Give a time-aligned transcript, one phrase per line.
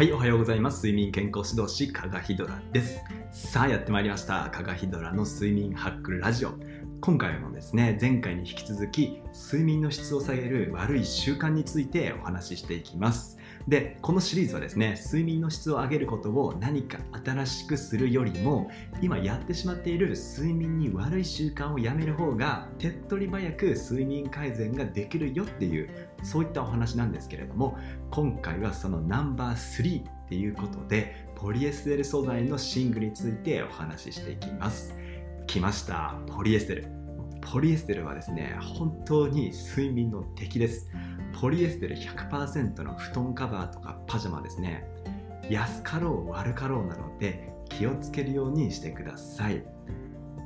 [0.00, 0.86] はいおはようございます。
[0.86, 3.02] 睡眠健康指導士加賀ヒドラです。
[3.32, 4.48] さあやってまいりました。
[4.50, 6.54] 加賀ヒドラの睡眠ハックラジオ。
[7.00, 13.38] 今回もですね前回に引き続き睡眠の質を下げる悪い習慣についてお話ししていきます。
[13.68, 18.70] でこのシリーズはですね睡眠の質を上げることを何か新しくするよりも
[19.00, 25.88] 今やってしまっている睡眠に悪い習慣をやめる方が手っ取り早く睡眠改善ができるよっていう
[26.22, 27.78] そういったお話なんですけれども
[28.10, 35.00] 今回はそのナンバー3っていうことでポリエステル素材の寝具についてお話ししていきます。
[35.50, 36.99] 来ましたポリエステル。
[37.40, 40.90] ポリエステルはですね本当に睡眠の敵です。
[41.40, 44.86] ポリエステル100%の布団カバーとかパジャマですね。
[45.48, 49.64] 安かろう悪かろうなので気をつけるようにしてください。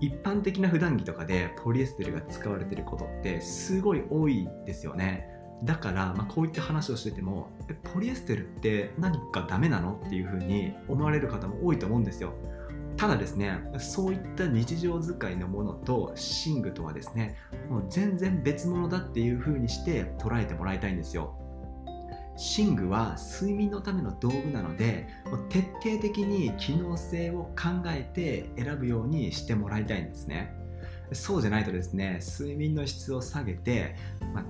[0.00, 5.28] 一般的な普段着とかでポリエステルが使われてることってすごい多いですよね。
[5.64, 7.50] だから、まあ、こういった話をしてても
[7.92, 10.00] ポリエステルって何かダメなの？
[10.06, 12.32] っていうふうに思われる方も多いと思うんですよ。
[12.98, 16.14] ただですねそういった日常使いのものと
[16.46, 17.36] 寝具とはですね
[17.70, 21.38] もう全然別物だっていう風にして捉えてもらいたいんですよ。
[22.56, 25.08] 寝具は睡眠のための道具なので
[25.48, 30.54] 徹底的に機能性を考えて選ぶようにしてもらいたいんですね。
[31.12, 33.96] そうじゃないとですね睡眠の質を下げて、
[34.34, 34.44] まあ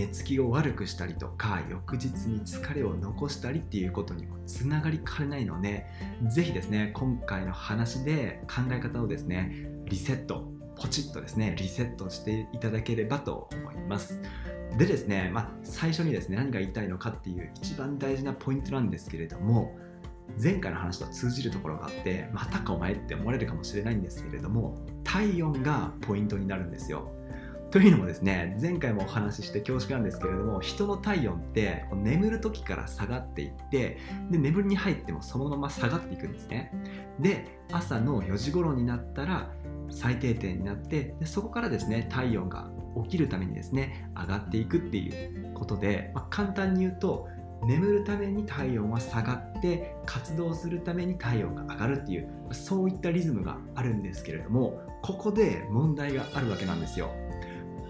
[0.00, 5.84] 寝つきを悪くしたりとか翌日に疲れを残したりっていうことにもつながりかねないので
[6.26, 14.22] 是非ですね今回の話で考え方をですねリセットポチッとですねリセットしていただければと思います。
[14.78, 19.76] でですね、まあ、最初にですね何が言いたいのかっていう一番大事なポイントなんですけれども
[20.42, 27.10] 前回の話と通じるところがあってまたかお前って思われるかもしれないんですけれども体温がポイントになるんですよ。
[27.70, 33.98] というのもですね前回もお話しして恐縮なんですけれども人の体温って眠る時から下がっていって
[34.30, 36.72] で眠りに入ってもそのまま下がっていくんですね。
[37.20, 39.52] で朝の4時頃になったら
[39.88, 42.70] 最低点になってでそこからですね体温が
[43.04, 47.28] 起きるためにですね上がっていくっていうことで、まあ、簡単に言うと
[47.64, 57.10] 眠るために体温は下がって活動するために体温が上がるっていうそういったリズムがあるんですけれどもここで問題があるわけなんですよ。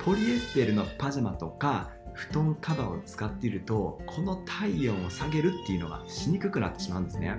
[0.04, 7.36] ポリエステルのパジャマとか布団カバーを使っているとこの体温を下げるっていうのがしにくくなってしまうんですね。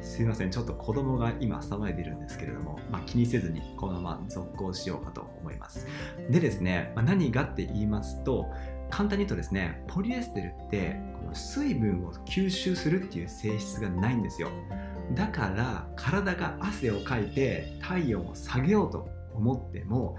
[0.00, 0.50] すいません。
[0.50, 5.86] ちょっと子供が今騒いでいるんですけれども、まあ、気にせずにこのまま続行しようかと思います。
[6.30, 8.46] でですね、まあ、何がって言いますと
[8.90, 14.48] 簡単に言うとですねポリエステルってこの水分を吸収するっていう性質がないんですよ。
[15.14, 20.16] だから体が汗をかいて体温を下げようと思っても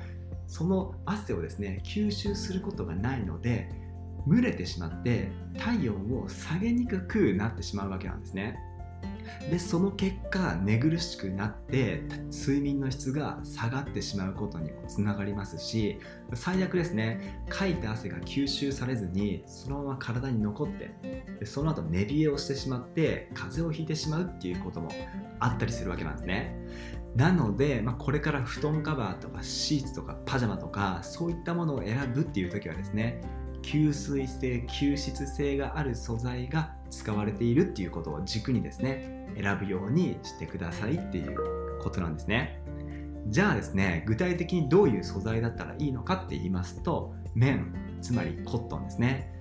[0.50, 3.70] その汗をですね吸収することがないので
[4.28, 8.58] 蒸れてしまって体温を下げにくくなってしまうわけなんですね。
[9.50, 16.00] でその結果寝苦しくなって睡眠の質が下がってしまうことにもつながりますし
[16.34, 20.92] 最悪ですねかいた汗が吸収されずにそのまま体に残って
[21.40, 24.90] でその後寝冷えをしてしまって風邪をひいてしまうっていうことも
[25.40, 26.56] あったりするわけなんですね。
[27.16, 33.20] なので、まあ、これから布団カバーとかシーツとかパジャマとかそういったものを選ぶっていう時はですね
[33.62, 42.62] 吸水性吸湿性がある素材が使われているっていうことを軸にですね選ぶようにしてくださいっていうことなんですね。
[43.28, 49.34] じゃあですね具体的にどういう素材だったらいいのかって言いますと綿つまりコットンですね。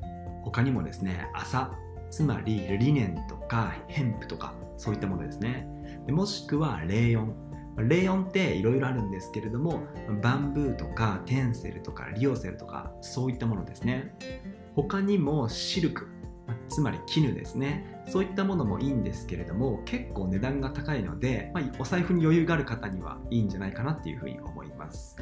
[0.42, 1.70] 他にもですね麻
[2.10, 5.66] つまりリネンとかヘンプとかそういったものですね。
[6.08, 7.34] もしくはレーヨン。
[7.76, 9.84] レーヨンっていろいろあるんですけれども
[10.20, 14.16] バンブーとかテンセルとかリオセルとかそういったものですね。
[14.74, 16.08] 他にもシルク。
[16.68, 18.02] つまり絹ですね。
[18.06, 25.16] そういったものもいいんですけれども結構値段が高いので、まあ、お財布に余裕がある方にはいいんじゃないかなっていうふうに思います。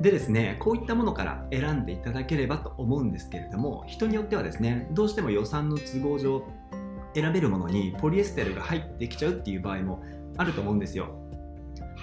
[0.00, 6.44] でですねこういったものから選んでいただければと思うんですけれども人によってはですねどうしても予算の都合上
[7.14, 10.04] 選べるものにポリエステルが入ってきちゃうっていう場合も
[10.36, 11.08] あると思うんですよ。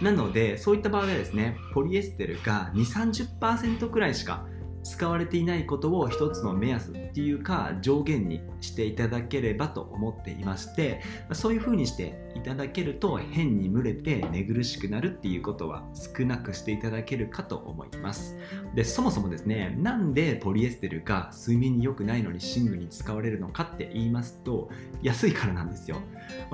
[0.02, 4.46] なのでそういった場合はですねポリエステルが2 3 0くらいしか
[4.86, 11.02] 使われていないことを一つの目安っていうか上限にしていただければと思っていまして
[11.34, 18.38] そういう風にしていただけると変に蒸れて寝苦しくなるっていうことは少なくしていただけるかと思います。
[18.76, 24.70] でそもそもですねなんでポリエステルが睡眠に良くないのに寝具に使われるのかって言いますと
[25.02, 25.98] 安いからなんですよ。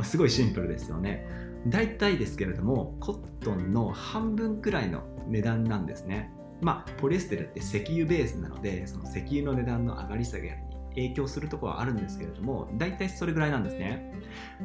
[0.04, 1.28] すごいシンプルですよね。
[1.68, 6.32] 大体ですけれどもコットンの半分くらいの値段なんですね。
[6.62, 10.56] まあ、ポリエステルって石油ベースなのでその石油の値段の上がり下げに
[10.96, 14.12] 影響するところはあるんですけれども大体それぐらいなんですね。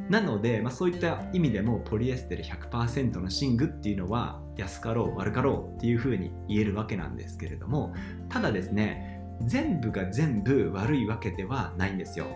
[0.09, 7.93] なので、まあ、そういった意味でもポリエステル100%の寝具っていうのは安かろう悪かろうっていうふうに言えるわけなんですけれども
[8.29, 12.27] ただですね全部が全部悪いわけではないんですよ。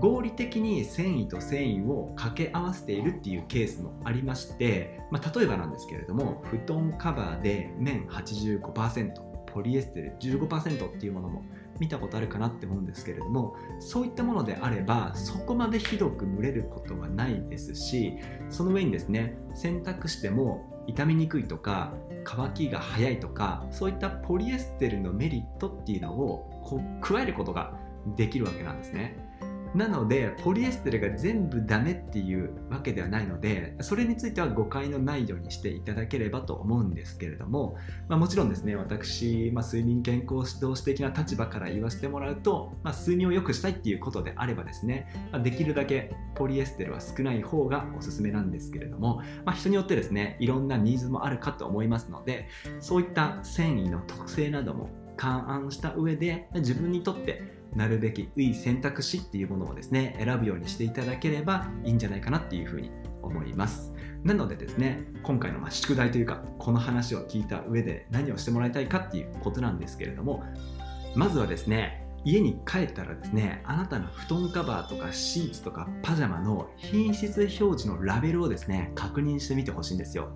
[0.00, 11.44] 合理的に繊維と繊維を掛け合わせているっていうケースもありまして、まあ、例えばなんですけれども布団カバーで綿85%ポリエステル15%っていうものも
[11.78, 18.14] 見たことあるかなって思うんですけれどもそういったものであればそこまでひどく蒸れることはないですし
[18.50, 21.94] その上にですね洗濯しても傷みにくいとか
[22.24, 27.74] 乾きが早いとかそういったポリエステルのメリットっていうのをこう加えることが
[28.16, 29.16] できるわけなんですね。
[29.74, 37.76] なのでポリエステルが全部ダメっていうわけではないのでそれについては誤解のないようにしていただければと思うんですけれども、
[38.08, 52.48] まあ、もちろんですね私、まあ、睡眠健康指導士的な立場から言わせてもらうと、まあ、睡眠を良くしたいっていうことであればですね、まできるだけポリエステルは少ない方がおすすめなんですけれども、ま人によってですねいろんなニーズもあるかと思いますので
[52.80, 62.90] そういった繊維の特性なども勘案した上で自分にとってなるべきいい選択肢っていうものをですね選ぶようにしていただければいいんじゃないかなっていうふうに
[63.22, 63.92] 思います。
[64.22, 70.42] なのでですね今回のま宿題というかこの話を聞いた上で何をしてもらいたいかっていうことなんですけれども
[71.14, 80.30] まずはですね家に帰ったらですねあなたの布団カバーとかシーツとかパジャマの品質表示のラベルをですね確認してみてほしいんですよ。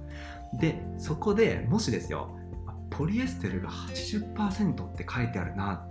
[0.61, 2.37] でそこでもしですよ
[2.91, 5.87] ポリエステルが80%って書いてあるな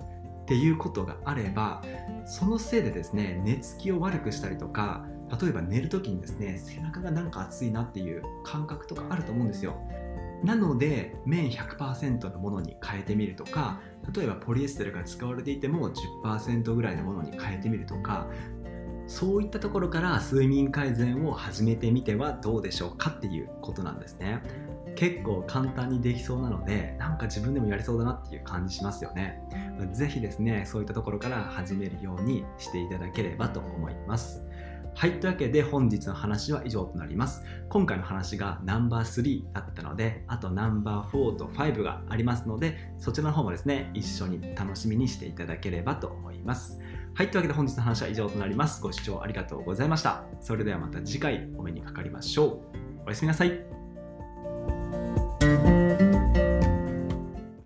[0.47, 1.83] っていうことがあれば
[2.25, 5.05] そのせいでですね寝つきを悪くしたりとか
[5.41, 9.75] 例えば寝る時にですね背中がなんか熱いなっていう感覚とかあると思うんですよ。
[10.45, 13.81] なので綿100%のものに変えてみるとか
[14.15, 15.91] 例えばポリエステルが使われていても
[16.23, 18.27] 10%ぐらいのものに変えてみるとか
[19.07, 24.41] そういったところから睡眠改善を始めてみてはどうでしょうかっていうことなんですね。
[24.97, 29.39] 結構簡単にできそうなのでなんか自分でもやりそうだなっていう感じしますよね
[29.93, 34.41] 是非ですねそういったところから始めるようにしていただければと思います
[34.99, 35.19] はい。
[35.19, 37.43] というわけで本日の話は以上となります。
[37.69, 46.79] 今回の話がナンバー3だったので、あとナンバー4と5がありますので、そちらの方もですね、一緒に楽しみにしていただければと思います。
[47.13, 47.29] はい。
[47.29, 48.81] というわけで本日の話は以上となります。
[48.81, 50.23] ご視聴ありがとうございました。
[50.41, 53.05] それではまた次回お目にかかりましょう。
[53.05, 53.76] おやすみなさい。